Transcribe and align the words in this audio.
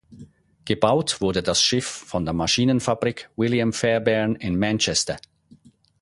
Gebaut 0.65 1.21
wurde 1.21 1.43
das 1.43 1.61
Schiff 1.61 1.85
von 1.85 2.25
der 2.25 2.33
Maschinenfabrik 2.33 3.29
William 3.35 3.71
Fairbairn 3.71 4.33
in 4.35 4.57
Manchester. 4.57 5.17